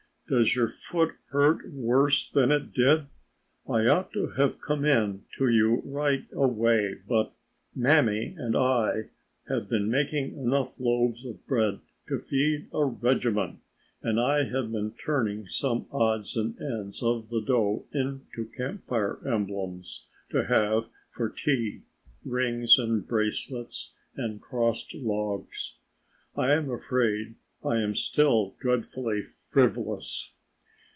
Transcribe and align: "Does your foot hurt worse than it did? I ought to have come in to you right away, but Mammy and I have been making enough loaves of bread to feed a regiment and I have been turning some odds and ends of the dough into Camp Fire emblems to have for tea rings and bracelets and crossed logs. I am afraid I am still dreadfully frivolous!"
"Does 0.29 0.55
your 0.55 0.69
foot 0.69 1.15
hurt 1.31 1.69
worse 1.73 2.29
than 2.29 2.53
it 2.53 2.71
did? 2.73 3.07
I 3.67 3.85
ought 3.87 4.13
to 4.13 4.27
have 4.37 4.61
come 4.61 4.85
in 4.85 5.25
to 5.37 5.49
you 5.49 5.81
right 5.83 6.23
away, 6.31 7.01
but 7.05 7.33
Mammy 7.75 8.33
and 8.37 8.55
I 8.55 9.09
have 9.49 9.67
been 9.67 9.91
making 9.91 10.37
enough 10.37 10.79
loaves 10.79 11.25
of 11.25 11.45
bread 11.45 11.81
to 12.07 12.17
feed 12.17 12.69
a 12.73 12.85
regiment 12.85 13.59
and 14.01 14.21
I 14.21 14.43
have 14.45 14.71
been 14.71 14.93
turning 14.93 15.47
some 15.47 15.85
odds 15.91 16.37
and 16.37 16.57
ends 16.61 17.03
of 17.03 17.27
the 17.27 17.41
dough 17.41 17.83
into 17.93 18.45
Camp 18.55 18.85
Fire 18.85 19.19
emblems 19.27 20.05
to 20.29 20.45
have 20.45 20.87
for 21.09 21.27
tea 21.29 21.81
rings 22.23 22.79
and 22.79 23.05
bracelets 23.05 23.91
and 24.15 24.39
crossed 24.39 24.95
logs. 24.95 25.73
I 26.37 26.53
am 26.53 26.71
afraid 26.71 27.35
I 27.63 27.77
am 27.79 27.93
still 27.93 28.55
dreadfully 28.59 29.21
frivolous!" 29.21 30.31